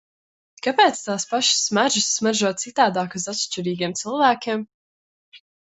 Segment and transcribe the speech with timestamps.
[0.67, 4.67] Kāpēc tās pašas smaržas smaržo citādāk uz atšķirīgiem cilvēkiem?